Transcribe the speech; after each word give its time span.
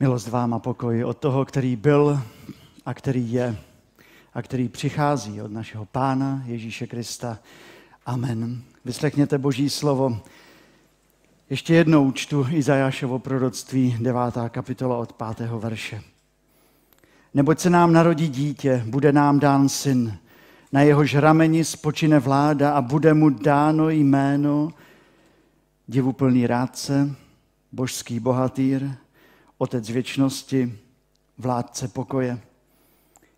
Milost 0.00 0.28
vám 0.28 0.54
a 0.54 0.58
pokoj 0.58 1.04
od 1.04 1.18
toho, 1.18 1.44
který 1.44 1.76
byl 1.76 2.20
a 2.86 2.94
který 2.94 3.32
je 3.32 3.56
a 4.34 4.42
který 4.42 4.68
přichází 4.68 5.42
od 5.42 5.52
našeho 5.52 5.84
Pána 5.84 6.42
Ježíše 6.46 6.86
Krista. 6.86 7.38
Amen. 8.06 8.62
Vyslechněte 8.84 9.38
Boží 9.38 9.70
slovo. 9.70 10.20
Ještě 11.50 11.74
jednou 11.74 12.12
čtu 12.12 12.46
Izajášovo 12.50 13.18
proroctví, 13.18 13.96
devátá 14.00 14.48
kapitola 14.48 14.96
od 14.96 15.12
pátého 15.12 15.60
verše. 15.60 16.02
Neboť 17.34 17.58
se 17.58 17.70
nám 17.70 17.92
narodí 17.92 18.28
dítě, 18.28 18.82
bude 18.86 19.12
nám 19.12 19.40
dán 19.40 19.68
syn. 19.68 20.18
Na 20.72 20.82
jehož 20.82 21.14
rameni 21.14 21.64
spočine 21.64 22.18
vláda 22.18 22.72
a 22.72 22.82
bude 22.82 23.14
mu 23.14 23.30
dáno 23.30 23.90
jméno 23.90 24.72
divuplný 25.88 26.46
rádce, 26.46 27.14
božský 27.72 28.20
bohatýr, 28.20 28.90
otec 29.58 29.90
věčnosti, 29.90 30.78
vládce 31.38 31.88
pokoje. 31.88 32.40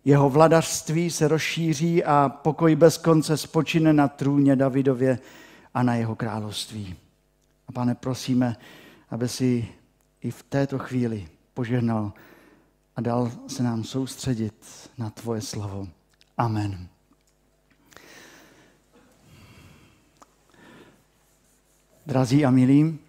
Jeho 0.05 0.29
vladařství 0.29 1.11
se 1.11 1.27
rozšíří 1.27 2.03
a 2.03 2.29
pokoj 2.29 2.75
bez 2.75 2.97
konce 2.97 3.37
spočine 3.37 3.93
na 3.93 4.07
trůně 4.07 4.55
Davidově 4.55 5.19
a 5.73 5.83
na 5.83 5.95
jeho 5.95 6.15
království. 6.15 6.95
A 7.67 7.71
pane, 7.71 7.95
prosíme, 7.95 8.55
aby 9.09 9.29
si 9.29 9.67
i 10.21 10.31
v 10.31 10.43
této 10.43 10.79
chvíli 10.79 11.27
požehnal 11.53 12.13
a 12.95 13.01
dal 13.01 13.31
se 13.47 13.63
nám 13.63 13.83
soustředit 13.83 14.89
na 14.97 15.09
tvoje 15.09 15.41
slovo. 15.41 15.87
Amen. 16.37 16.87
Drazí 22.05 22.45
a 22.45 22.51
milí, 22.51 22.99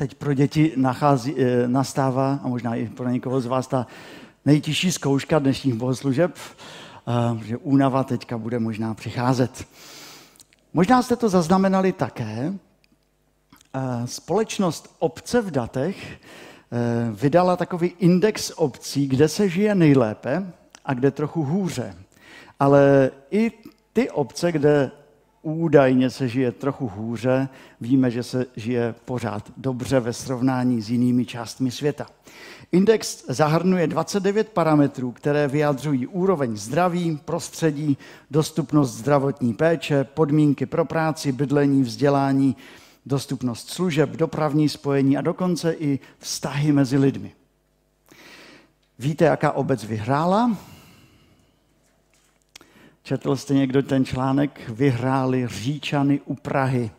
teď 0.00 0.14
pro 0.14 0.34
děti 0.34 0.72
nachází, 0.76 1.34
eh, 1.38 1.68
nastává, 1.68 2.40
a 2.42 2.48
možná 2.48 2.74
i 2.74 2.88
pro 2.88 3.08
někoho 3.08 3.40
z 3.40 3.46
vás, 3.46 3.66
ta 3.66 3.86
nejtěžší 4.44 4.92
zkouška 4.92 5.38
dnešních 5.38 5.74
bohoslužeb, 5.74 6.32
eh, 6.36 7.44
že 7.44 7.56
únava 7.56 8.04
teďka 8.04 8.38
bude 8.38 8.58
možná 8.58 8.94
přicházet. 8.94 9.64
Možná 10.72 11.02
jste 11.02 11.16
to 11.16 11.28
zaznamenali 11.28 11.92
také. 11.92 12.52
Eh, 13.74 14.06
společnost 14.06 14.96
Obce 14.98 15.42
v 15.42 15.50
datech 15.50 16.20
vydala 17.12 17.56
takový 17.56 17.92
index 17.98 18.52
obcí, 18.56 19.08
kde 19.08 19.28
se 19.28 19.48
žije 19.48 19.74
nejlépe 19.74 20.52
a 20.84 20.94
kde 20.94 21.10
trochu 21.10 21.42
hůře. 21.44 21.94
Ale 22.60 23.10
i 23.30 23.52
ty 23.92 24.10
obce, 24.10 24.52
kde 24.52 24.90
údajně 25.42 26.10
se 26.10 26.28
žije 26.28 26.52
trochu 26.52 26.88
hůře, 26.88 27.48
víme, 27.80 28.10
že 28.10 28.22
se 28.22 28.46
žije 28.56 28.94
pořád 29.04 29.52
dobře 29.56 30.00
ve 30.00 30.12
srovnání 30.12 30.82
s 30.82 30.90
jinými 30.90 31.26
částmi 31.26 31.70
světa. 31.70 32.06
Index 32.72 33.24
zahrnuje 33.28 33.86
29 33.86 34.48
parametrů, 34.48 35.12
které 35.12 35.48
vyjadřují 35.48 36.06
úroveň 36.06 36.56
zdraví, 36.56 37.18
prostředí, 37.24 37.98
dostupnost 38.30 38.90
zdravotní 38.90 39.54
péče, 39.54 40.04
podmínky 40.04 40.66
pro 40.66 40.84
práci, 40.84 41.32
bydlení, 41.32 41.82
vzdělání, 41.82 42.56
dostupnost 43.06 43.70
služeb, 43.70 44.10
dopravní 44.10 44.68
spojení 44.68 45.16
a 45.16 45.20
dokonce 45.20 45.72
i 45.72 45.98
vztahy 46.18 46.72
mezi 46.72 46.98
lidmi. 46.98 47.32
Víte, 48.98 49.24
jaká 49.24 49.52
obec 49.52 49.84
vyhrála? 49.84 50.56
Četl 53.02 53.36
jste 53.36 53.54
někdo 53.54 53.82
ten 53.82 54.04
článek? 54.04 54.68
Vyhráli 54.68 55.46
Říčany 55.48 56.20
u 56.24 56.34
Prahy. 56.34 56.90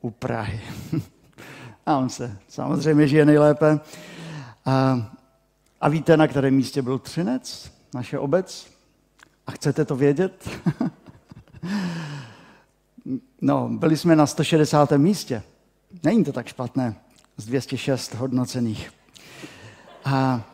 U 0.00 0.10
Prahy. 0.10 0.60
A 1.86 1.98
on 1.98 2.08
se 2.08 2.38
samozřejmě 2.48 3.08
žije 3.08 3.24
nejlépe. 3.24 3.80
A, 4.66 5.10
a 5.80 5.88
víte, 5.88 6.16
na 6.16 6.26
kterém 6.26 6.54
místě 6.54 6.82
byl 6.82 6.98
Třinec, 6.98 7.72
naše 7.94 8.18
obec? 8.18 8.70
A 9.46 9.50
chcete 9.50 9.84
to 9.84 9.96
vědět? 9.96 10.50
no, 13.40 13.68
byli 13.68 13.96
jsme 13.96 14.16
na 14.16 14.26
160. 14.26 14.92
místě. 14.92 15.42
Není 16.02 16.24
to 16.24 16.32
tak 16.32 16.46
špatné, 16.46 16.94
z 17.36 17.46
206 17.46 18.14
hodnocených. 18.14 18.92
A, 20.04 20.44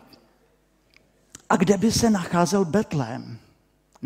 a 1.49 1.57
kde 1.57 1.79
by 1.79 1.93
se 1.93 2.11
nacházel 2.11 2.65
Betlém? 2.65 3.39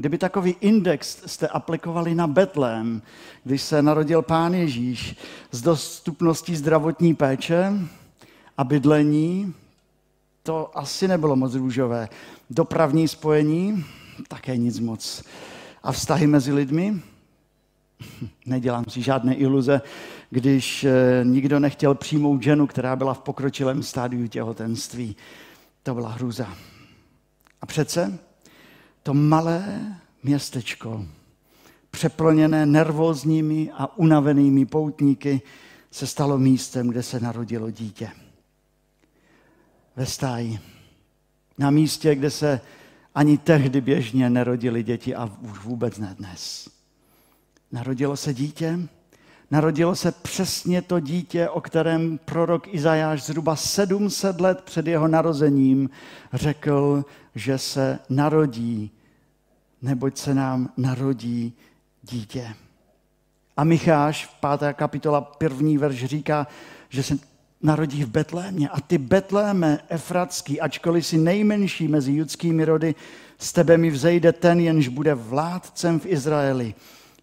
Kdyby 0.01 0.19
takový 0.19 0.57
index 0.61 1.23
jste 1.27 1.49
aplikovali 1.49 2.15
na 2.15 2.27
Betlém, 2.27 3.03
když 3.45 3.63
se 3.63 3.83
narodil 3.83 4.23
pán 4.23 4.55
Ježíš, 4.55 5.17
s 5.51 5.63
dostupností 5.63 6.57
zdravotní 6.57 7.15
péče 7.15 7.73
a 8.59 8.65
bydlení, 8.65 9.55
to 10.43 10.79
asi 10.79 11.09
nebylo 11.09 11.37
moc 11.37 11.55
růžové. 11.55 12.09
Dopravní 12.51 13.09
spojení, 13.09 13.85
také 14.29 14.57
nic 14.57 14.79
moc. 14.79 15.25
A 15.83 15.93
vztahy 15.93 16.27
mezi 16.27 16.53
lidmi? 16.53 17.01
Nedělám 18.47 18.85
si 18.89 19.03
žádné 19.03 19.35
iluze, 19.35 19.81
když 20.31 20.85
eh, 20.85 21.21
nikdo 21.25 21.61
nechtěl 21.61 21.95
přijmout 21.95 22.43
ženu, 22.43 22.67
která 22.67 22.97
byla 22.97 23.15
v 23.15 23.21
pokročilém 23.21 23.83
stádiu 23.83 24.27
těhotenství. 24.27 25.17
To 25.83 25.95
byla 25.95 26.09
hruza. 26.09 26.49
A 27.61 27.67
přece 27.67 28.19
to 29.03 29.15
malé 29.15 29.97
městečko, 30.23 31.07
přeplněné 31.91 32.67
nervózními 32.67 33.71
a 33.75 33.99
unavenými 33.99 34.67
poutníky, 34.67 35.43
se 35.91 36.07
stalo 36.07 36.39
místem, 36.39 36.89
kde 36.89 37.03
se 37.03 37.21
narodilo 37.21 37.71
dítě. 37.71 38.11
Ve 39.97 40.07
stáji. 40.07 40.61
Na 41.59 41.71
místě, 41.71 42.15
kde 42.15 42.31
se 42.31 42.61
ani 43.15 43.39
tehdy 43.39 43.81
běžně 43.81 44.31
nerodili 44.31 44.83
děti 44.83 45.15
a 45.15 45.25
už 45.25 45.59
vůbec 45.59 45.99
ne 45.99 46.15
dnes. 46.19 46.71
Narodilo 47.73 48.17
se 48.17 48.35
dítě, 48.35 48.79
narodilo 49.51 49.97
se 49.97 50.13
přesně 50.13 50.83
to 50.83 51.01
dítě, 51.01 51.49
o 51.49 51.61
kterém 51.61 52.19
prorok 52.25 52.75
Izajáš 52.75 53.23
zhruba 53.23 53.57
700 53.57 54.41
let 54.41 54.61
před 54.65 54.87
jeho 54.87 55.09
narozením 55.09 55.91
řekl, 56.33 57.05
že 57.35 57.59
se 57.59 57.99
narodí, 58.09 58.91
neboť 59.83 60.19
se 60.19 60.35
nám 60.35 60.73
narodí 60.77 61.53
dítě. 62.03 62.55
A 63.57 63.65
Micháš 63.65 64.27
v 64.27 64.59
5. 64.59 64.73
kapitola 64.73 65.21
první 65.21 65.79
verš 65.79 66.05
říká, 66.05 66.47
že 66.89 67.03
se 67.03 67.19
narodí 67.63 68.05
v 68.05 68.09
Betlémě. 68.09 68.69
A 68.69 68.81
ty 68.81 68.99
Betléme 68.99 69.79
efratský, 69.89 70.61
ačkoliv 70.61 71.07
si 71.07 71.19
nejmenší 71.19 71.89
mezi 71.89 72.13
judskými 72.13 72.65
rody, 72.65 72.95
z 73.39 73.53
tebe 73.53 73.79
mi 73.79 73.91
vzejde 73.91 74.33
ten, 74.33 74.61
jenž 74.61 74.89
bude 74.89 75.15
vládcem 75.15 76.01
v 76.01 76.07
Izraeli. 76.07 76.75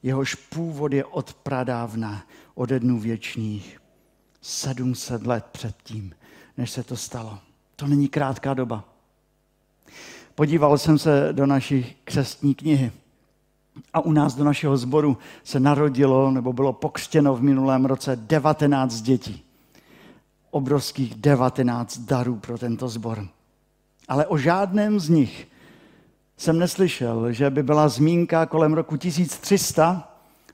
Jehož 0.04 0.36
původ 0.36 0.94
je 0.94 1.06
od 1.06 1.34
pradávna, 1.34 2.24
ode 2.56 2.80
dnů 2.80 3.00
věčných. 3.00 3.82
700 4.42 5.28
let 5.28 5.46
předtím, 5.52 6.16
než 6.58 6.72
se 6.72 6.84
to 6.84 6.98
stalo. 6.98 7.40
To 7.76 7.88
není 7.88 8.08
krátká 8.08 8.54
doba. 8.54 8.84
Podíval 10.36 10.78
jsem 10.78 11.00
se 11.00 11.30
do 11.32 11.46
naší 11.46 11.96
křestní 12.04 12.56
knihy 12.56 12.92
a 13.94 14.00
u 14.00 14.12
nás 14.12 14.36
do 14.36 14.44
našeho 14.44 14.78
sboru 14.78 15.18
se 15.44 15.60
narodilo 15.60 16.32
nebo 16.32 16.54
bylo 16.54 16.74
pokřtěno 16.74 17.36
v 17.36 17.42
minulém 17.42 17.86
roce 17.86 18.16
19 18.16 19.02
dětí. 19.02 19.44
Obrovských 20.52 21.16
19 21.16 21.98
darů 21.98 22.36
pro 22.36 22.58
tento 22.58 22.88
sbor. 22.88 23.28
Ale 24.08 24.26
o 24.26 24.38
žádném 24.38 25.00
z 25.00 25.10
nich 25.10 25.48
jsem 26.38 26.60
neslyšel, 26.60 27.32
že 27.32 27.50
by 27.50 27.64
byla 27.64 27.90
zmínka 27.90 28.46
kolem 28.46 28.74
roku 28.74 28.98
1300 28.98 30.14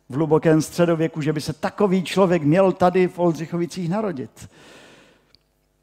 v 0.10 0.14
hlubokém 0.14 0.62
středověku, 0.62 1.22
že 1.22 1.34
by 1.34 1.42
se 1.42 1.54
takový 1.54 2.04
člověk 2.04 2.44
měl 2.44 2.72
tady 2.72 3.08
v 3.08 3.20
Oldřichovicích 3.20 3.90
narodit. 3.90 4.50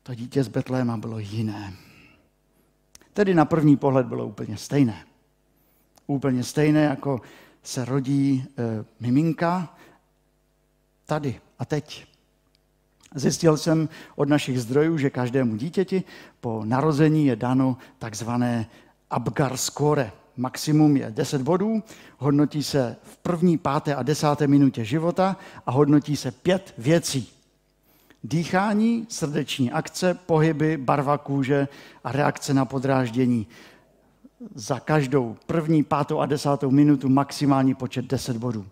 To 0.02 0.14
dítě 0.14 0.44
z 0.44 0.48
Betléma 0.48 0.96
bylo 0.96 1.18
jiné. 1.18 1.72
Tedy 3.12 3.34
na 3.34 3.44
první 3.44 3.76
pohled 3.76 4.06
bylo 4.06 4.26
úplně 4.26 4.56
stejné. 4.56 5.04
Úplně 6.06 6.44
stejné, 6.44 6.84
jako 6.84 7.20
se 7.62 7.84
rodí 7.84 8.44
e, 8.58 8.84
miminka 9.00 9.74
tady 11.06 11.40
a 11.58 11.64
teď. 11.64 12.06
Zjistil 13.14 13.56
jsem 13.56 13.88
od 14.16 14.28
našich 14.28 14.60
zdrojů, 14.60 14.98
že 14.98 15.10
každému 15.10 15.56
dítěti 15.56 16.04
po 16.40 16.62
narození 16.64 17.26
je 17.26 17.36
dano 17.36 17.76
takzvané 17.98 18.66
Abgar 19.10 19.56
score. 19.56 20.12
Maximum 20.36 20.96
je 20.96 21.10
10 21.10 21.42
bodů, 21.42 21.82
hodnotí 22.18 22.62
se 22.62 22.96
v 23.02 23.16
první, 23.16 23.58
páté 23.58 23.94
a 23.94 24.02
desáté 24.02 24.46
minutě 24.46 24.84
života 24.84 25.36
a 25.66 25.70
hodnotí 25.70 26.16
se 26.16 26.30
pět 26.30 26.74
věcí. 26.78 27.28
Dýchání, 28.24 29.06
srdeční 29.08 29.72
akce, 29.72 30.14
pohyby, 30.14 30.76
barva 30.76 31.18
kůže 31.18 31.68
a 32.04 32.12
reakce 32.12 32.54
na 32.54 32.64
podráždění. 32.64 33.46
Za 34.54 34.80
každou 34.80 35.36
první, 35.46 35.82
pátou 35.82 36.18
a 36.18 36.26
desátou 36.26 36.70
minutu 36.70 37.08
maximální 37.08 37.74
počet 37.74 38.04
10 38.04 38.36
bodů. 38.36 38.66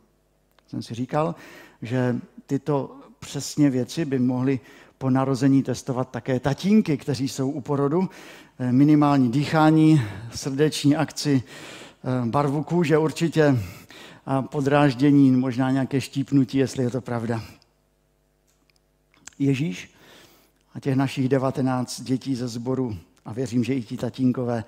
Jsem 0.66 0.82
si 0.82 0.94
říkal, 0.94 1.34
že 1.82 2.16
tyto 2.46 2.96
přesně 3.28 3.70
věci 3.70 4.04
by 4.04 4.18
mohly 4.18 4.60
po 4.98 5.10
narození 5.10 5.62
testovat 5.62 6.10
také 6.10 6.40
tatínky, 6.40 6.96
kteří 6.96 7.28
jsou 7.28 7.50
u 7.50 7.60
porodu. 7.60 8.08
Eh, 8.58 8.72
minimální 8.72 9.30
dýchání, 9.30 10.02
srdeční 10.34 10.96
akci, 10.96 11.42
eh, 11.42 12.26
barvu 12.26 12.62
kůže 12.62 12.98
určitě 12.98 13.58
a 14.26 14.42
podráždění, 14.42 15.30
možná 15.30 15.70
nějaké 15.70 16.00
štípnutí, 16.00 16.58
jestli 16.58 16.84
je 16.84 16.90
to 16.90 17.00
pravda. 17.00 17.42
Ježíš 19.38 19.90
a 20.74 20.80
těch 20.80 20.96
našich 20.96 21.28
19 21.28 22.00
dětí 22.00 22.34
ze 22.34 22.48
sboru, 22.48 22.96
a 23.24 23.32
věřím, 23.32 23.64
že 23.64 23.74
i 23.74 23.82
ti 23.82 23.96
tatínkové, 23.96 24.64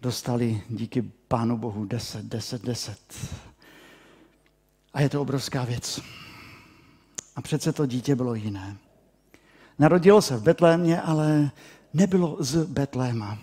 dostali 0.00 0.62
díky 0.68 1.02
Pánu 1.28 1.58
Bohu 1.58 1.84
10, 1.84 2.24
10, 2.24 2.64
10. 2.64 2.98
A 4.94 5.00
je 5.00 5.08
to 5.08 5.22
obrovská 5.22 5.64
věc. 5.64 6.00
A 7.36 7.42
přece 7.42 7.72
to 7.72 7.86
dítě 7.86 8.16
bylo 8.16 8.34
jiné. 8.34 8.76
Narodilo 9.78 10.22
se 10.22 10.36
v 10.36 10.42
Betlémě, 10.42 11.00
ale 11.00 11.50
nebylo 11.94 12.36
z 12.40 12.64
Betléma. 12.64 13.38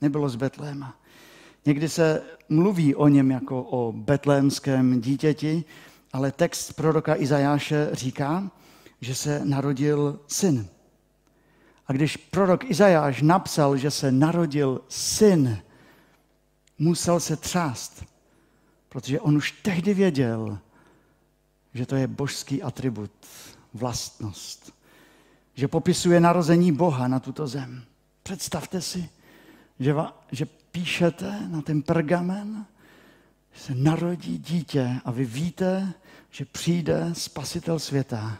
Nebylo 0.00 0.28
z 0.28 0.36
Betléma. 0.36 0.96
Někdy 1.66 1.88
se 1.88 2.22
mluví 2.48 2.94
o 2.94 3.08
něm 3.08 3.30
jako 3.30 3.62
o 3.62 3.92
betlémském 3.92 5.00
dítěti, 5.00 5.64
ale 6.12 6.32
text 6.32 6.72
proroka 6.72 7.16
Izajáše 7.16 7.88
říká, 7.92 8.50
že 9.00 9.14
se 9.14 9.44
narodil 9.44 10.20
syn. 10.26 10.68
A 11.86 11.92
když 11.92 12.16
prorok 12.16 12.70
Izajáš 12.70 13.22
napsal, 13.22 13.76
že 13.76 13.90
se 13.90 14.12
narodil 14.12 14.80
syn, 14.88 15.58
musel 16.78 17.20
se 17.20 17.36
třást, 17.36 18.04
protože 18.88 19.20
on 19.20 19.36
už 19.36 19.52
tehdy 19.52 19.94
věděl, 19.94 20.58
že 21.74 21.86
to 21.86 21.96
je 21.96 22.06
božský 22.06 22.62
atribut, 22.62 23.10
vlastnost, 23.74 24.74
že 25.54 25.68
popisuje 25.68 26.20
narození 26.20 26.72
Boha 26.72 27.08
na 27.08 27.20
tuto 27.20 27.46
zem. 27.46 27.82
Představte 28.22 28.80
si, 28.80 29.08
že, 29.80 29.92
va, 29.92 30.24
že 30.32 30.46
píšete 30.46 31.48
na 31.48 31.62
ten 31.62 31.82
pergamen, 31.82 32.66
že 33.52 33.60
se 33.60 33.74
narodí 33.74 34.38
dítě 34.38 35.00
a 35.04 35.10
vy 35.10 35.24
víte, 35.24 35.92
že 36.30 36.44
přijde 36.44 37.10
spasitel 37.12 37.78
světa 37.78 38.38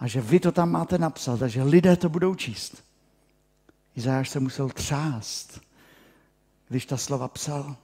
a 0.00 0.06
že 0.06 0.20
vy 0.20 0.40
to 0.40 0.52
tam 0.52 0.70
máte 0.70 0.98
napsat 0.98 1.42
a 1.42 1.48
že 1.48 1.62
lidé 1.62 1.96
to 1.96 2.08
budou 2.08 2.34
číst. 2.34 2.84
Izajáš 3.96 4.28
se 4.28 4.40
musel 4.40 4.68
třást, 4.68 5.60
když 6.68 6.86
ta 6.86 6.96
slova 6.96 7.28
psal. 7.28 7.76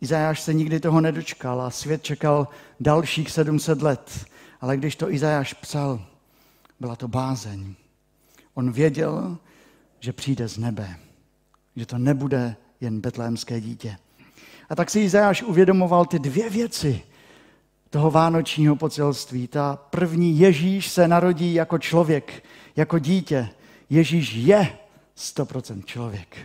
Izajáš 0.00 0.40
se 0.40 0.54
nikdy 0.54 0.80
toho 0.80 1.00
nedočkal 1.00 1.62
a 1.62 1.70
svět 1.70 2.02
čekal 2.02 2.48
dalších 2.80 3.30
700 3.30 3.82
let. 3.82 4.26
Ale 4.60 4.76
když 4.76 4.96
to 4.96 5.12
Izajáš 5.12 5.52
psal, 5.54 6.04
byla 6.80 6.96
to 6.96 7.08
bázeň. 7.08 7.74
On 8.54 8.72
věděl, 8.72 9.38
že 10.00 10.12
přijde 10.12 10.48
z 10.48 10.58
nebe, 10.58 10.96
že 11.76 11.86
to 11.86 11.98
nebude 11.98 12.56
jen 12.80 13.00
betlémské 13.00 13.60
dítě. 13.60 13.96
A 14.68 14.76
tak 14.76 14.90
si 14.90 15.00
Izajáš 15.00 15.42
uvědomoval 15.42 16.06
ty 16.06 16.18
dvě 16.18 16.50
věci 16.50 17.02
toho 17.90 18.10
vánočního 18.10 18.76
pocelství. 18.76 19.48
Ta 19.48 19.76
první, 19.90 20.38
Ježíš 20.38 20.88
se 20.88 21.08
narodí 21.08 21.54
jako 21.54 21.78
člověk, 21.78 22.44
jako 22.76 22.98
dítě. 22.98 23.48
Ježíš 23.90 24.32
je 24.32 24.78
100% 25.16 25.84
člověk. 25.84 26.36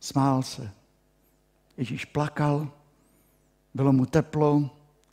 Smál 0.00 0.42
se. 0.42 0.70
Ježíš 1.76 2.04
plakal, 2.04 2.68
bylo 3.74 3.92
mu 3.92 4.06
teplo, 4.06 4.70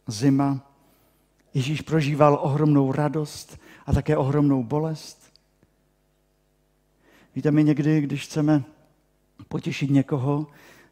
zima. 0.07 0.71
Ježíš 1.53 1.81
prožíval 1.81 2.39
ohromnou 2.41 2.91
radost 2.91 3.59
a 3.85 3.93
také 3.93 4.17
ohromnou 4.17 4.63
bolest. 4.63 5.33
Víte, 7.35 7.51
my 7.51 7.63
někdy, 7.63 8.01
když 8.01 8.25
chceme 8.25 8.63
potěšit 9.47 9.89
někoho, 9.89 10.47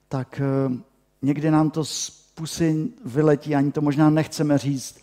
tak 0.08 0.42
eh, 0.42 0.78
někdy 1.22 1.52
nám 1.52 1.70
to 1.72 1.86
z 1.86 2.10
pusy 2.10 2.90
vyletí, 3.06 3.56
ani 3.56 3.72
to 3.72 3.82
možná 3.82 4.10
nechceme 4.10 4.58
říct, 4.58 5.02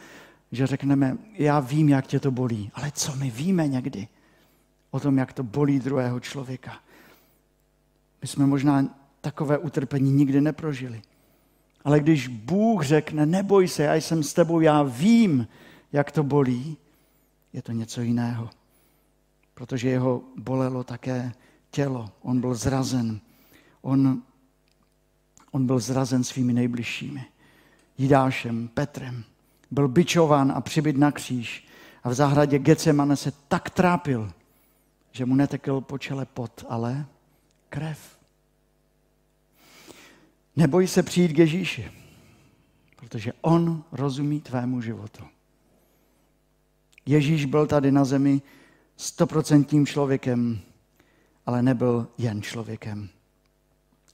že 0.52 0.66
řekneme, 0.66 1.18
já 1.32 1.60
vím, 1.60 1.88
jak 1.88 2.06
tě 2.06 2.20
to 2.20 2.30
bolí. 2.30 2.70
Ale 2.74 2.90
co 2.90 3.16
my 3.16 3.30
víme 3.30 3.68
někdy 3.68 4.08
o 4.90 5.00
tom, 5.00 5.18
jak 5.18 5.32
to 5.32 5.42
bolí 5.42 5.78
druhého 5.78 6.20
člověka? 6.20 6.72
My 8.22 8.28
jsme 8.28 8.46
možná 8.46 8.84
takové 9.20 9.58
utrpení 9.58 10.12
nikdy 10.12 10.40
neprožili. 10.40 11.02
Ale 11.84 12.00
když 12.00 12.28
Bůh 12.28 12.84
řekne, 12.84 13.26
neboj 13.26 13.68
se, 13.68 13.82
já 13.82 13.94
jsem 13.94 14.22
s 14.22 14.34
tebou, 14.34 14.60
já 14.60 14.82
vím, 14.82 15.48
jak 15.92 16.12
to 16.12 16.22
bolí, 16.22 16.76
je 17.52 17.62
to 17.62 17.72
něco 17.72 18.00
jiného. 18.00 18.50
Protože 19.54 19.88
jeho 19.88 20.22
bolelo 20.36 20.84
také 20.84 21.32
tělo. 21.70 22.10
On 22.22 22.40
byl 22.40 22.54
zrazen. 22.54 23.20
On, 23.82 24.22
on 25.50 25.66
byl 25.66 25.78
zrazen 25.78 26.24
svými 26.24 26.52
nejbližšími. 26.52 27.24
Jidášem, 27.98 28.68
Petrem. 28.68 29.24
Byl 29.70 29.88
byčován 29.88 30.52
a 30.56 30.60
přibyt 30.60 30.96
na 30.96 31.12
kříž. 31.12 31.66
A 32.04 32.08
v 32.08 32.14
zahradě 32.14 32.58
Getsemane 32.58 33.16
se 33.16 33.32
tak 33.48 33.70
trápil, 33.70 34.32
že 35.12 35.26
mu 35.26 35.34
netekl 35.34 35.80
po 35.80 35.98
čele 35.98 36.26
pot, 36.26 36.64
ale 36.68 37.06
krev. 37.68 38.15
Neboj 40.56 40.86
se 40.86 41.02
přijít 41.02 41.32
k 41.32 41.38
Ježíši, 41.38 41.90
protože 42.96 43.32
on 43.40 43.84
rozumí 43.92 44.40
tvému 44.40 44.80
životu. 44.80 45.24
Ježíš 47.06 47.44
byl 47.44 47.66
tady 47.66 47.92
na 47.92 48.04
zemi 48.04 48.42
stoprocentním 48.96 49.86
člověkem, 49.86 50.58
ale 51.46 51.62
nebyl 51.62 52.08
jen 52.18 52.42
člověkem. 52.42 53.08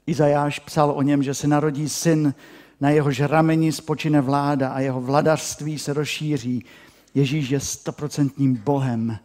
Izajáš 0.07 0.59
psal 0.59 0.91
o 0.91 1.01
něm, 1.01 1.23
že 1.23 1.33
se 1.33 1.47
narodí 1.47 1.89
syn, 1.89 2.33
na 2.81 2.89
jehož 2.89 3.19
rameni 3.19 3.71
spočine 3.71 4.21
vláda 4.21 4.69
a 4.69 4.79
jeho 4.79 5.01
vladařství 5.01 5.79
se 5.79 5.93
rozšíří. 5.93 6.65
Ježíš 7.13 7.49
je 7.49 7.59
stoprocentním 7.59 8.55
Bohem, 8.55 9.19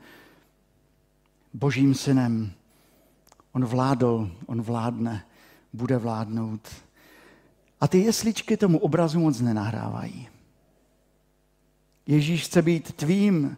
božím 1.55 1.95
synem. 1.95 2.53
On 3.53 3.65
vládl, 3.65 4.31
on 4.47 4.63
vládne, 4.63 5.25
bude 5.73 5.99
vládnout. 5.99 6.69
A 7.81 7.89
ty 7.89 7.99
jesličky 7.99 8.57
tomu 8.57 8.79
obrazu 8.79 9.21
moc 9.21 9.41
nenahrávají. 9.41 10.29
Ježíš 12.07 12.45
chce 12.45 12.63
být 12.63 12.93
tvým 12.93 13.57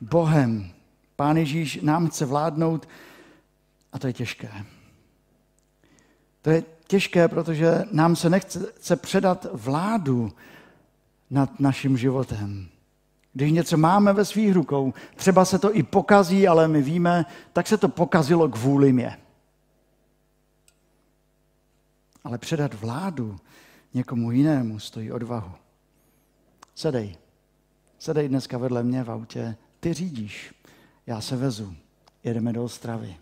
Bohem. 0.00 0.70
Pán 1.16 1.36
Ježíš 1.36 1.80
nám 1.82 2.08
chce 2.08 2.26
vládnout 2.26 2.88
a 3.92 3.98
to 3.98 4.06
je 4.06 4.12
těžké. 4.12 4.64
To 6.42 6.50
je 6.50 6.64
těžké, 6.86 7.28
protože 7.28 7.84
nám 7.92 8.16
se 8.16 8.30
nechce 8.30 8.96
předat 8.96 9.46
vládu 9.52 10.32
nad 11.30 11.60
naším 11.60 11.96
životem. 11.96 12.68
Když 13.32 13.52
něco 13.52 13.76
máme 13.76 14.12
ve 14.12 14.24
svých 14.24 14.52
rukou, 14.52 14.94
třeba 15.16 15.44
se 15.44 15.58
to 15.58 15.76
i 15.76 15.82
pokazí, 15.82 16.48
ale 16.48 16.68
my 16.68 16.82
víme, 16.82 17.26
tak 17.52 17.66
se 17.66 17.76
to 17.76 17.88
pokazilo 17.88 18.48
kvůli 18.48 18.92
mě. 18.92 19.18
Ale 22.24 22.38
předat 22.38 22.74
vládu 22.74 23.36
někomu 23.94 24.32
jinému 24.32 24.78
stojí 24.78 25.12
odvahu. 25.12 25.52
Sedej. 26.74 27.16
Sedej 27.98 28.28
dneska 28.28 28.58
vedle 28.58 28.82
mě 28.82 29.04
v 29.04 29.10
autě. 29.10 29.56
Ty 29.80 29.92
řídíš. 29.94 30.54
Já 31.06 31.20
se 31.20 31.36
vezu. 31.36 31.74
Jedeme 32.24 32.52
do 32.52 32.64
Ostravy. 32.64 33.16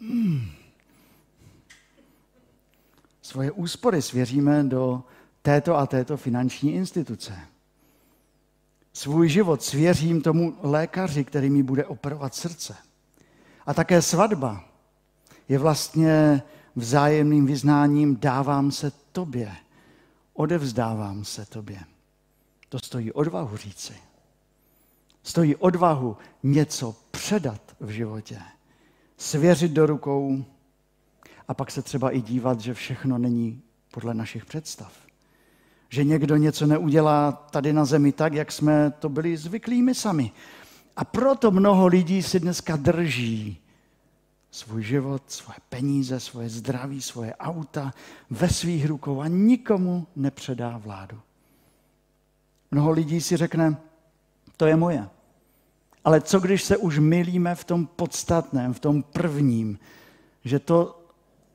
Hmm. 0.00 0.50
Svoje 3.22 3.50
úspory 3.50 4.02
svěříme 4.02 4.64
do 4.64 5.04
této 5.42 5.76
a 5.76 5.86
této 5.86 6.16
finanční 6.16 6.74
instituce. 6.74 7.38
Svůj 8.92 9.28
život 9.28 9.62
svěřím 9.62 10.22
tomu 10.22 10.56
lékaři, 10.62 11.24
který 11.24 11.50
mi 11.50 11.62
bude 11.62 11.84
operovat 11.84 12.34
srdce. 12.34 12.76
A 13.66 13.74
také 13.74 14.02
svatba 14.02 14.64
je 15.48 15.58
vlastně 15.58 16.42
vzájemným 16.76 17.46
vyznáním 17.46 18.16
dávám 18.16 18.70
se 18.70 18.92
tobě, 19.12 19.52
odevzdávám 20.34 21.24
se 21.24 21.46
tobě. 21.46 21.80
To 22.68 22.78
stojí 22.78 23.12
odvahu 23.12 23.56
říci. 23.56 23.92
Stojí 25.22 25.56
odvahu 25.56 26.16
něco 26.42 26.96
předat 27.10 27.60
v 27.80 27.90
životě, 27.90 28.38
svěřit 29.16 29.72
do 29.72 29.86
rukou 29.86 30.44
a 31.48 31.54
pak 31.54 31.70
se 31.70 31.82
třeba 31.82 32.10
i 32.10 32.20
dívat, 32.20 32.60
že 32.60 32.74
všechno 32.74 33.18
není 33.18 33.62
podle 33.90 34.14
našich 34.14 34.44
představ. 34.44 34.92
Že 35.88 36.04
někdo 36.04 36.36
něco 36.36 36.66
neudělá 36.66 37.32
tady 37.32 37.72
na 37.72 37.84
zemi 37.84 38.12
tak, 38.12 38.32
jak 38.32 38.52
jsme 38.52 38.90
to 38.98 39.08
byli 39.08 39.36
zvyklí 39.36 39.82
my 39.82 39.94
sami. 39.94 40.32
A 40.96 41.04
proto 41.04 41.50
mnoho 41.50 41.86
lidí 41.86 42.22
si 42.22 42.40
dneska 42.40 42.76
drží 42.76 43.61
svůj 44.52 44.82
život, 44.82 45.22
svoje 45.26 45.56
peníze, 45.68 46.20
svoje 46.20 46.48
zdraví, 46.48 47.02
svoje 47.02 47.34
auta 47.34 47.94
ve 48.30 48.48
svých 48.48 48.86
rukou 48.86 49.20
a 49.20 49.28
nikomu 49.28 50.06
nepředá 50.16 50.78
vládu. 50.78 51.20
Mnoho 52.70 52.90
lidí 52.90 53.20
si 53.20 53.36
řekne, 53.36 53.76
to 54.56 54.66
je 54.66 54.76
moje. 54.76 55.08
Ale 56.04 56.20
co 56.20 56.40
když 56.40 56.62
se 56.62 56.76
už 56.76 56.98
milíme 56.98 57.54
v 57.54 57.64
tom 57.64 57.86
podstatném, 57.86 58.74
v 58.74 58.80
tom 58.80 59.02
prvním, 59.02 59.78
že 60.44 60.58
to, 60.58 61.02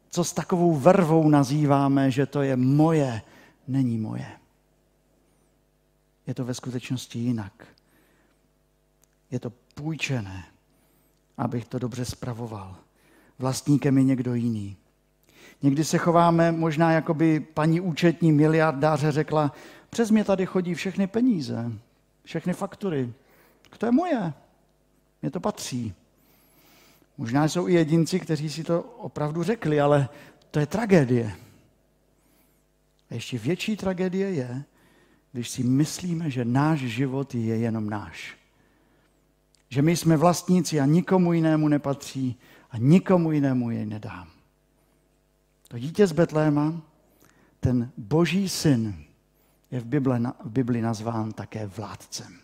co 0.10 0.24
s 0.24 0.34
takovou 0.34 0.76
vervou 0.76 1.30
nazýváme, 1.30 2.12
že 2.12 2.26
to 2.26 2.42
je 2.42 2.56
moje, 2.56 3.22
není 3.68 3.98
moje. 3.98 4.32
Je 6.28 6.34
to 6.34 6.46
ve 6.46 6.54
skutečnosti 6.54 7.20
jinak. 7.20 7.68
Je 9.32 9.40
to 9.40 9.50
půjčené, 9.50 10.46
abych 11.38 11.66
to 11.66 11.80
dobře 11.80 12.06
spravoval. 12.06 12.87
Vlastníkem 13.40 13.98
je 13.98 14.04
někdo 14.04 14.34
jiný. 14.34 14.78
Někdy 15.62 15.86
se 15.86 15.98
chováme 15.98 16.52
možná, 16.52 16.92
jako 16.92 17.14
by 17.14 17.40
paní 17.40 17.82
účetní 17.82 18.32
miliardáře 18.32 19.12
řekla, 19.12 19.52
přes 19.90 20.12
mě 20.12 20.24
tady 20.24 20.46
chodí 20.46 20.74
všechny 20.74 21.08
peníze, 21.08 21.72
všechny 22.24 22.54
faktury. 22.54 23.14
To 23.78 23.86
je 23.86 23.92
moje, 23.92 24.34
mě 25.22 25.32
to 25.32 25.40
patří. 25.40 25.94
Možná 27.18 27.48
jsou 27.48 27.68
i 27.68 27.74
jedinci, 27.74 28.20
kteří 28.20 28.50
si 28.50 28.64
to 28.64 28.82
opravdu 28.82 29.44
řekli, 29.44 29.80
ale 29.80 30.10
to 30.52 30.60
je 30.60 30.66
tragédie. 30.66 31.36
A 33.10 33.14
ještě 33.14 33.38
větší 33.38 33.78
tragédie 33.78 34.32
je, 34.32 34.64
když 35.32 35.50
si 35.50 35.64
myslíme, 35.64 36.30
že 36.30 36.46
náš 36.46 36.80
život 36.80 37.36
je 37.36 37.58
jenom 37.58 37.90
náš. 37.90 38.38
Že 39.70 39.82
my 39.82 39.98
jsme 39.98 40.18
vlastníci 40.18 40.80
a 40.80 40.86
nikomu 40.86 41.34
jinému 41.34 41.68
nepatří 41.68 42.40
a 42.78 42.80
nikomu 42.80 43.32
jinému 43.32 43.72
jej 43.72 43.86
nedám. 43.86 44.28
To 45.68 45.80
dítě 45.80 46.08
z 46.08 46.12
Betléma, 46.12 46.82
ten 47.60 47.92
boží 47.98 48.50
syn, 48.50 49.04
je 49.72 49.80
v 49.80 49.86
Bibli, 49.86 50.20
v 50.44 50.50
Bibli 50.50 50.82
nazván 50.82 51.32
také 51.32 51.66
vládcem. 51.66 52.40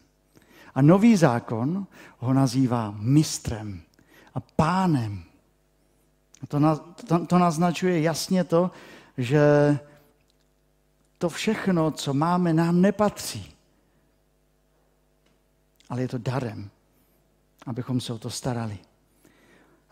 A 0.76 0.82
nový 0.82 1.16
zákon 1.16 1.88
ho 2.18 2.34
nazývá 2.34 2.96
mistrem 2.98 3.82
a 4.34 4.40
pánem. 4.40 5.24
To, 6.48 6.60
to, 7.08 7.26
to 7.26 7.38
naznačuje 7.38 8.02
jasně 8.02 8.44
to, 8.44 8.72
že 9.18 9.40
to 11.18 11.30
všechno, 11.30 11.92
co 11.92 12.14
máme, 12.14 12.54
nám 12.54 12.82
nepatří. 12.82 13.54
Ale 15.90 16.02
je 16.02 16.08
to 16.08 16.18
darem, 16.18 16.70
abychom 17.66 18.02
se 18.02 18.14
o 18.14 18.20
to 18.20 18.30
starali. 18.30 18.80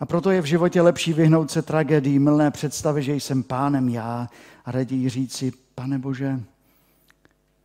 A 0.01 0.05
proto 0.05 0.31
je 0.31 0.41
v 0.41 0.45
životě 0.45 0.81
lepší 0.81 1.13
vyhnout 1.13 1.51
se 1.51 1.61
tragédii, 1.61 2.19
mylné 2.19 2.51
představy, 2.51 3.03
že 3.03 3.15
jsem 3.15 3.43
pánem 3.43 3.89
já 3.89 4.29
a 4.65 4.71
raději 4.71 5.09
říci, 5.09 5.53
pane 5.75 5.99
Bože, 5.99 6.39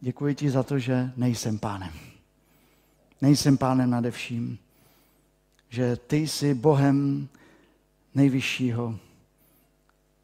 děkuji 0.00 0.34
ti 0.34 0.50
za 0.50 0.62
to, 0.62 0.78
že 0.78 1.12
nejsem 1.16 1.58
pánem. 1.58 1.92
Nejsem 3.22 3.56
pánem 3.58 3.90
nade 3.90 4.10
vším. 4.10 4.58
Že 5.68 5.96
ty 5.96 6.16
jsi 6.16 6.54
Bohem 6.54 7.28
nejvyššího. 8.14 8.98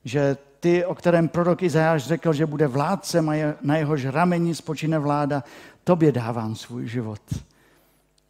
Že 0.04 0.36
ty, 0.60 0.84
o 0.84 0.94
kterém 0.94 1.28
prorok 1.28 1.62
Izajáš 1.62 2.04
řekl, 2.04 2.32
že 2.32 2.46
bude 2.46 2.66
vládcem 2.66 3.28
a 3.28 3.34
je, 3.34 3.54
na 3.62 3.76
jehož 3.76 4.04
rameni 4.04 4.54
spočine 4.54 4.98
vláda, 4.98 5.44
tobě 5.84 6.12
dávám 6.12 6.56
svůj 6.56 6.88
život. 6.88 7.22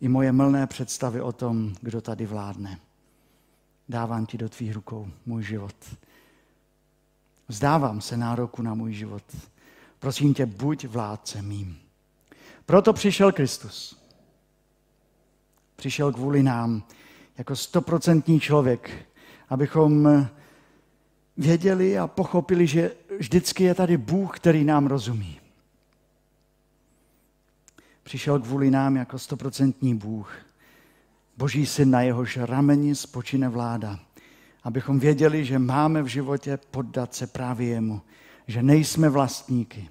I 0.00 0.08
moje 0.08 0.32
mlné 0.32 0.66
představy 0.66 1.20
o 1.20 1.32
tom, 1.32 1.74
kdo 1.80 2.00
tady 2.00 2.26
vládne. 2.26 2.78
Dávám 3.88 4.26
ti 4.26 4.38
do 4.38 4.48
tvých 4.48 4.72
rukou 4.72 5.10
můj 5.26 5.42
život. 5.42 5.74
Vzdávám 7.48 8.00
se 8.00 8.16
nároku 8.16 8.62
na 8.62 8.74
můj 8.74 8.92
život. 8.92 9.22
Prosím 9.98 10.34
tě, 10.34 10.46
buď 10.46 10.84
vládcem 10.84 11.48
mým. 11.48 11.78
Proto 12.66 12.92
přišel 12.92 13.32
Kristus. 13.32 14.02
Přišel 15.76 16.12
kvůli 16.12 16.42
nám 16.42 16.82
jako 17.38 17.56
stoprocentní 17.56 18.40
člověk, 18.40 19.06
abychom 19.48 20.08
věděli 21.36 21.98
a 21.98 22.06
pochopili, 22.06 22.66
že 22.66 22.90
vždycky 23.18 23.64
je 23.64 23.74
tady 23.74 23.96
Bůh, 23.96 24.36
který 24.36 24.64
nám 24.64 24.86
rozumí. 24.86 25.40
Přišel 28.02 28.40
kvůli 28.40 28.70
nám 28.70 28.96
jako 28.96 29.18
stoprocentní 29.18 29.94
Bůh, 29.94 30.36
Boží 31.42 31.66
syn 31.66 31.90
na 31.90 32.02
jehož 32.02 32.36
rameni 32.36 32.94
spočine 32.94 33.48
vláda, 33.48 33.98
abychom 34.62 34.98
věděli, 34.98 35.44
že 35.44 35.58
máme 35.58 36.02
v 36.02 36.06
životě 36.06 36.58
poddat 36.70 37.14
se 37.14 37.26
právě 37.26 37.68
jemu, 37.68 38.02
že 38.46 38.62
nejsme 38.62 39.08
vlastníky, 39.08 39.88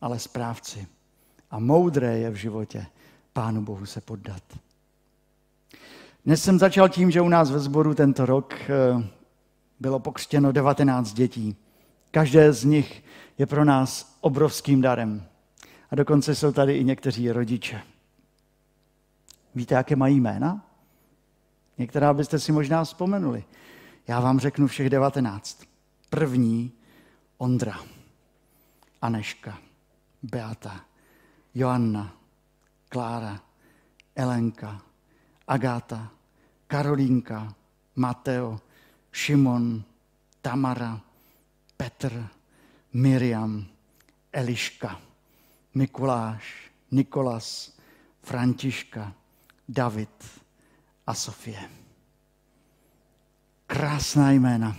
ale 0.00 0.18
správci. 0.18 0.86
A 1.50 1.58
moudré 1.58 2.18
je 2.18 2.30
v 2.30 2.34
životě 2.34 2.86
Pánu 3.32 3.62
Bohu 3.62 3.86
se 3.86 4.00
poddat. 4.00 4.42
Dnes 6.24 6.42
jsem 6.42 6.58
začal 6.58 6.88
tím, 6.88 7.10
že 7.10 7.20
u 7.20 7.28
nás 7.28 7.50
ve 7.50 7.58
sboru 7.58 7.94
tento 7.94 8.26
rok 8.26 8.54
eh, 8.54 9.08
bylo 9.80 9.98
pokřtěno 9.98 10.52
19 10.52 11.12
dětí. 11.12 11.56
Každé 12.10 12.52
z 12.52 12.64
nich 12.64 13.04
je 13.38 13.46
pro 13.46 13.64
nás 13.64 14.18
obrovským 14.20 14.80
darem. 14.80 15.22
A 15.90 15.94
dokonce 15.96 16.34
jsou 16.34 16.52
tady 16.52 16.76
i 16.76 16.84
někteří 16.84 17.30
rodiče. 17.30 17.82
Víte, 19.54 19.74
jaké 19.74 19.96
mají 19.96 20.20
jména? 20.20 20.69
Některá 21.80 22.14
byste 22.14 22.38
si 22.38 22.52
možná 22.52 22.84
vzpomenuli. 22.84 23.44
Já 24.08 24.20
vám 24.20 24.40
řeknu 24.40 24.66
všech 24.66 24.90
19. 24.90 25.62
První 26.10 26.72
Ondra, 27.38 27.80
Aneška, 29.02 29.58
Beata, 30.22 30.80
Joanna, 31.54 32.16
Klára, 32.88 33.40
Elenka, 34.14 34.82
Agáta, 35.48 36.10
Karolínka, 36.66 37.54
Mateo, 37.96 38.60
Šimon, 39.12 39.82
Tamara, 40.42 41.00
Petr, 41.76 42.26
Miriam, 42.92 43.66
Eliška, 44.32 45.00
Mikuláš, 45.74 46.70
Nikolas, 46.90 47.78
Františka, 48.22 49.12
David 49.68 50.39
a 51.10 51.14
Sofie. 51.14 51.60
Krásná 53.66 54.30
jména. 54.30 54.76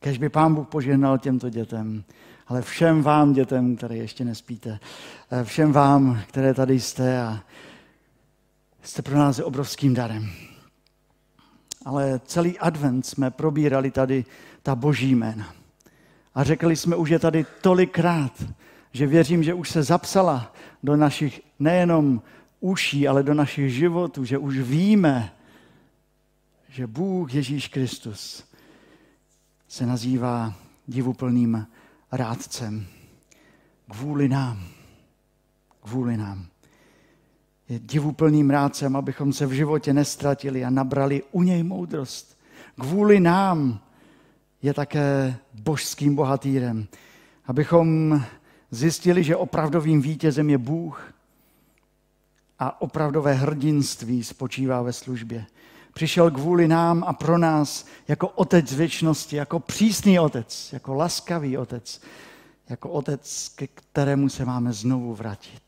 Kež 0.00 0.18
by 0.18 0.28
pán 0.28 0.54
Bůh 0.54 0.68
požehnal 0.68 1.18
těmto 1.18 1.50
dětem, 1.50 2.04
ale 2.46 2.62
všem 2.62 3.02
vám 3.02 3.32
dětem, 3.32 3.76
které 3.76 3.96
ještě 3.96 4.24
nespíte, 4.24 4.78
všem 5.44 5.72
vám, 5.72 6.20
které 6.28 6.54
tady 6.54 6.80
jste 6.80 7.22
a 7.22 7.44
jste 8.82 9.02
pro 9.02 9.18
nás 9.18 9.38
obrovským 9.38 9.94
darem. 9.94 10.30
Ale 11.84 12.20
celý 12.24 12.58
advent 12.58 13.06
jsme 13.06 13.30
probírali 13.30 13.90
tady 13.90 14.24
ta 14.62 14.74
boží 14.74 15.14
jména. 15.14 15.54
A 16.34 16.44
řekli 16.44 16.76
jsme 16.76 16.96
už 16.96 17.10
je 17.10 17.18
tady 17.18 17.46
tolikrát, 17.60 18.44
že 18.92 19.06
věřím, 19.06 19.42
že 19.42 19.54
už 19.54 19.70
se 19.70 19.82
zapsala 19.82 20.54
do 20.82 20.96
našich 20.96 21.40
nejenom 21.58 22.22
uší, 22.62 23.08
ale 23.08 23.22
do 23.22 23.34
našich 23.34 23.74
životů, 23.74 24.24
že 24.24 24.38
už 24.38 24.58
víme, 24.58 25.32
že 26.68 26.86
Bůh 26.86 27.34
Ježíš 27.34 27.68
Kristus 27.68 28.44
se 29.68 29.86
nazývá 29.86 30.54
divuplným 30.88 31.66
rádcem 32.12 32.86
kvůli 33.88 34.28
nám. 34.28 34.64
Kvůli 35.82 36.16
nám 36.16 36.46
je 37.72 37.78
divuplným 37.78 38.50
rádcem, 38.50 38.96
abychom 38.96 39.32
se 39.32 39.46
v 39.46 39.52
životě 39.52 39.92
nestratili 39.92 40.64
a 40.64 40.70
nabrali 40.70 41.22
u 41.32 41.42
něj 41.42 41.62
moudrost. 41.62 42.38
Kvůli 42.80 43.20
nám 43.20 43.80
je 44.62 44.74
také 44.74 45.36
božským 45.54 46.14
bohatýrem, 46.14 46.86
abychom 47.46 48.20
zjistili, 48.70 49.24
že 49.24 49.36
opravdovým 49.36 50.02
vítězem 50.02 50.50
je 50.50 50.58
Bůh 50.58 51.11
a 52.62 52.80
opravdové 52.80 53.34
hrdinství 53.34 54.24
spočívá 54.24 54.82
ve 54.82 54.92
službě. 54.92 55.46
Přišel 55.94 56.30
kvůli 56.30 56.68
nám 56.68 57.04
a 57.06 57.12
pro 57.12 57.38
nás 57.38 57.86
jako 58.08 58.28
otec 58.28 58.72
věčnosti, 58.72 59.36
jako 59.36 59.60
přísný 59.60 60.18
otec, 60.18 60.72
jako 60.72 60.94
laskavý 60.94 61.58
otec, 61.58 62.00
jako 62.68 62.90
otec, 62.90 63.52
ke 63.54 63.66
kterému 63.66 64.28
se 64.28 64.44
máme 64.44 64.72
znovu 64.72 65.14
vrátit 65.14 65.62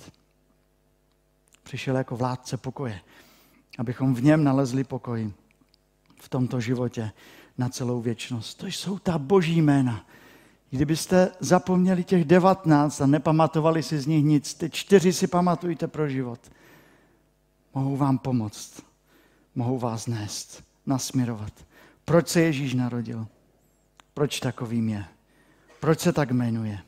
přišel 1.65 1.97
jako 1.97 2.17
vládce 2.17 2.57
pokoje, 2.57 3.01
abychom 3.79 4.15
v 4.15 4.23
něm 4.23 4.45
nalezli 4.45 4.85
pokoj 4.85 5.33
v 6.21 6.29
tomto 6.29 6.61
životě 6.61 7.11
na 7.59 7.69
celou 7.69 8.01
věčnost. 8.01 8.59
To 8.59 8.67
jsou 8.67 8.99
ta 8.99 9.19
boží 9.19 9.63
jména. 9.63 10.07
Kdybyste 10.71 11.33
zapomněli 11.41 12.05
těch 12.05 12.25
devatnáct 12.25 13.01
a 13.01 13.07
nepamatovali 13.07 13.83
si 13.83 13.99
z 13.99 14.07
nich 14.07 14.25
nic, 14.25 14.55
ty 14.55 14.71
čtyři 14.71 15.13
si 15.13 15.27
pamatujte 15.27 15.89
pro 15.89 16.09
život. 16.09 16.41
Mohou 17.75 17.97
vám 17.97 18.19
pomoct, 18.19 18.83
mohou 19.55 19.79
vás 19.79 20.07
nést, 20.07 20.65
nasměrovat. 20.87 21.53
Proč 22.05 22.29
se 22.29 22.41
Ježíš 22.41 22.75
narodil? 22.75 23.27
Proč 24.15 24.41
takovým 24.41 24.89
je? 24.89 25.05
Proč 25.81 26.01
se 26.01 26.13
tak 26.13 26.31
jmenuje? 26.31 26.79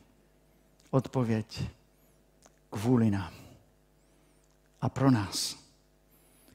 Odpověď 0.91 1.63
kvůli 2.69 3.11
nám 3.11 3.33
a 4.81 4.89
pro 4.89 5.11
nás. 5.11 5.57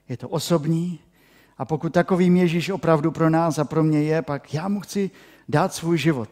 Je 0.09 0.17
to 0.17 0.29
osobní. 0.29 0.99
A 1.59 1.65
pokud 1.65 1.93
takovým 1.93 2.37
Ježíš 2.37 2.71
opravdu 2.71 3.11
pro 3.11 3.31
nás 3.31 3.59
a 3.59 3.65
pro 3.65 3.83
mě 3.83 4.03
je, 4.03 4.23
pak 4.23 4.55
já 4.55 4.69
mu 4.69 4.81
chci 4.81 5.11
dát 5.49 5.75
svůj 5.75 5.99
život. 5.99 6.29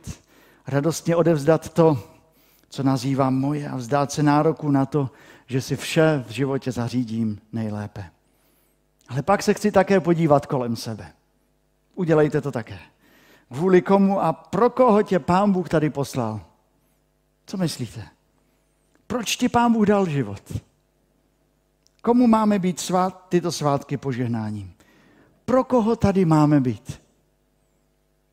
Radostně 0.66 1.16
odevzdat 1.16 1.68
to, 1.68 2.10
co 2.70 2.82
nazývám 2.82 3.34
moje 3.34 3.68
a 3.68 3.76
vzdát 3.76 4.12
se 4.12 4.22
nároku 4.22 4.70
na 4.70 4.86
to, 4.86 5.10
že 5.46 5.60
si 5.60 5.76
vše 5.76 6.24
v 6.28 6.30
životě 6.30 6.72
zařídím 6.72 7.40
nejlépe. 7.52 8.10
Ale 9.08 9.22
pak 9.22 9.42
se 9.42 9.54
chci 9.54 9.72
také 9.72 10.00
podívat 10.00 10.46
kolem 10.46 10.76
sebe. 10.76 11.12
Udělejte 11.94 12.40
to 12.40 12.52
také. 12.52 12.78
Kvůli 13.52 13.82
komu 13.82 14.20
a 14.20 14.32
pro 14.32 14.70
koho 14.70 15.02
tě 15.02 15.18
pán 15.18 15.52
Bůh 15.52 15.68
tady 15.68 15.90
poslal? 15.90 16.40
Co 17.46 17.56
myslíte? 17.56 18.08
Proč 19.06 19.36
ti 19.36 19.48
pán 19.48 19.72
Bůh 19.72 19.86
dal 19.86 20.06
život? 20.06 20.52
Komu 22.02 22.26
máme 22.26 22.58
být 22.58 22.80
svát, 22.80 23.26
tyto 23.28 23.52
svátky 23.52 23.96
požehnáním? 23.96 24.74
Pro 25.44 25.64
koho 25.64 25.96
tady 25.96 26.24
máme 26.24 26.60
být? 26.60 27.02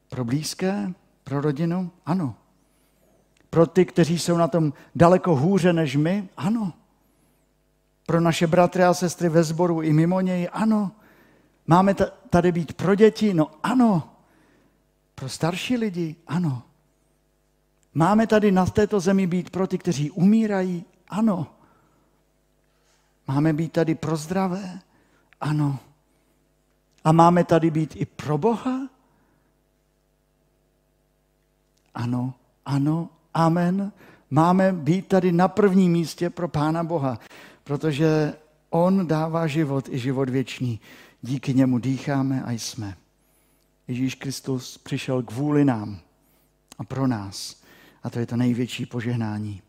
Pro 0.09 0.25
blízké? 0.25 0.93
Pro 1.23 1.41
rodinu? 1.41 1.91
Ano. 2.05 2.35
Pro 3.57 3.67
ty, 3.67 3.85
kteří 3.85 4.19
jsou 4.19 4.37
na 4.37 4.47
tom 4.47 4.73
daleko 4.95 5.35
hůře 5.35 5.73
než 5.73 5.95
my? 5.95 6.29
Ano. 6.37 6.73
Pro 8.05 8.21
naše 8.21 8.47
bratry 8.47 8.83
a 8.83 8.93
sestry 8.93 9.29
ve 9.29 9.43
sboru 9.43 9.81
i 9.81 9.93
mimo 9.93 10.21
něj? 10.21 10.49
Ano. 10.53 10.91
Máme 11.67 11.95
tady 12.29 12.51
být 12.51 12.73
pro 12.73 12.95
děti? 12.95 13.33
No 13.33 13.51
ano. 13.63 14.09
Pro 15.15 15.29
starší 15.29 15.77
lidi? 15.77 16.15
Ano. 16.27 16.63
Máme 17.93 18.27
tady 18.27 18.51
na 18.51 18.65
této 18.65 18.99
zemi 18.99 19.27
být 19.27 19.49
pro 19.49 19.67
ty, 19.67 19.77
kteří 19.77 20.11
umírají? 20.11 20.85
Ano. 21.09 21.47
Máme 23.27 23.53
být 23.53 23.71
tady 23.71 23.95
pro 23.95 24.17
zdravé? 24.17 24.79
Ano. 25.41 25.79
A 27.03 27.11
máme 27.11 27.43
tady 27.43 27.71
být 27.71 27.95
i 27.95 28.05
pro 28.05 28.37
Boha? 28.37 28.87
Ano, 31.93 32.33
ano, 32.65 33.09
amen. 33.45 33.91
Máme 34.29 34.73
být 34.73 35.07
tady 35.07 35.31
na 35.31 35.47
prvním 35.47 35.91
místě 35.91 36.29
pro 36.29 36.47
Pána 36.47 36.83
Boha, 36.83 37.19
protože 37.63 38.33
On 38.69 39.07
dává 39.07 39.47
život 39.47 39.89
i 39.89 39.99
život 39.99 40.29
věčný. 40.29 40.79
Díky 41.21 41.53
němu 41.53 41.79
dýcháme 41.79 42.43
a 42.43 42.51
jsme. 42.51 42.97
Ježíš 43.87 44.15
Kristus 44.15 44.77
přišel 44.77 45.23
kvůli 45.23 45.65
nám 45.65 45.99
a 46.77 46.83
pro 46.83 47.07
nás. 47.07 47.61
A 48.03 48.09
to 48.09 48.19
je 48.19 48.25
to 48.25 48.37
největší 48.37 48.85
požehnání. 48.85 49.61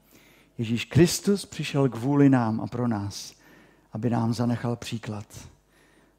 Ježíš 0.58 0.84
Kristus 0.84 1.46
přišel 1.46 1.88
kvůli 1.88 2.28
nám 2.28 2.60
a 2.60 2.66
pro 2.66 2.88
nás, 2.88 3.34
aby 3.92 4.10
nám 4.10 4.34
zanechal 4.34 4.76
příklad. 4.76 5.48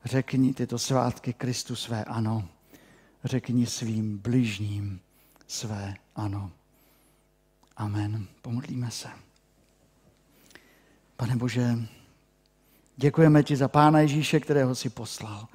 Řekni 0.05 0.53
tyto 0.53 0.79
svátky 0.79 1.33
Kristu 1.33 1.75
své 1.75 2.03
ano. 2.03 2.47
Řekni 3.23 3.65
svým 3.65 4.17
bližním 4.17 4.99
své 5.47 5.95
ano. 6.15 6.51
Amen. 7.79 8.27
Pomodlíme 8.41 8.91
se. 8.91 9.07
Pane 11.17 11.35
Bože, 11.35 11.75
děkujeme 12.97 13.43
ti 13.43 13.55
za 13.55 13.67
Pána 13.67 13.99
Ježíše, 13.99 14.39
kterého 14.39 14.75
si 14.75 14.89
poslal 14.89 15.47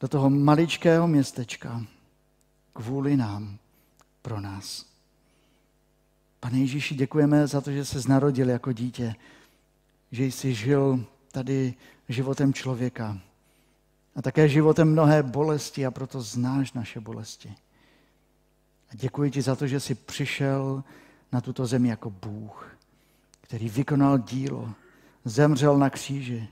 do 0.00 0.08
toho 0.08 0.30
maličkého 0.30 1.08
městečka 1.08 1.82
kvůli 2.72 3.16
nám, 3.16 3.58
pro 4.22 4.40
nás. 4.40 4.86
Pane 6.40 6.58
Ježíši, 6.58 6.94
děkujeme 6.94 7.46
za 7.46 7.60
to, 7.60 7.72
že 7.72 7.84
se 7.84 8.08
narodil 8.08 8.50
jako 8.50 8.72
dítě, 8.72 9.14
že 10.12 10.24
jsi 10.24 10.54
žil 10.54 11.04
tady 11.32 11.74
životem 12.08 12.54
člověka 12.54 13.18
a 14.16 14.22
také 14.22 14.48
životem 14.48 14.92
mnohé 14.92 15.22
bolesti 15.22 15.86
a 15.86 15.90
proto 15.90 16.20
znáš 16.20 16.72
naše 16.72 17.00
bolesti. 17.00 17.54
A 18.90 18.92
děkuji 18.92 19.30
ti 19.30 19.42
za 19.42 19.56
to, 19.56 19.66
že 19.66 19.80
jsi 19.80 19.94
přišel 19.94 20.84
na 21.32 21.40
tuto 21.40 21.66
zemi 21.66 21.88
jako 21.88 22.10
Bůh, 22.10 22.76
který 23.40 23.68
vykonal 23.68 24.18
dílo, 24.18 24.72
zemřel 25.24 25.78
na 25.78 25.90
kříži 25.90 26.48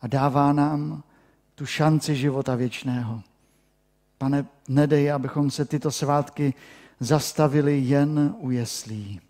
a 0.00 0.06
dává 0.06 0.52
nám 0.52 1.02
tu 1.54 1.66
šanci 1.66 2.16
života 2.16 2.54
věčného. 2.54 3.22
Pane, 4.18 4.46
nedej, 4.68 5.12
abychom 5.12 5.50
se 5.50 5.64
tyto 5.64 5.90
svátky 5.90 6.54
zastavili 7.00 7.78
jen 7.78 8.34
u 8.38 8.50
jeslí, 8.50 9.20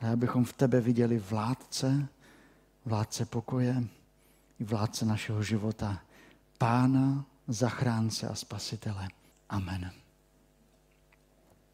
ale 0.00 0.12
abychom 0.12 0.44
v 0.44 0.52
tebe 0.52 0.80
viděli 0.80 1.18
vládce, 1.18 2.08
vládce 2.84 3.24
pokoje 3.24 3.84
i 4.58 4.64
vládce 4.64 5.04
našeho 5.04 5.42
života, 5.42 6.00
pána, 6.58 7.24
zachránce 7.48 8.28
a 8.28 8.34
spasitele. 8.34 9.08
Amen. 9.48 9.90